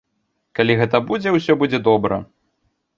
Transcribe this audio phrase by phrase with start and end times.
[0.59, 2.23] Калі гэта будзе, усё будзе добра.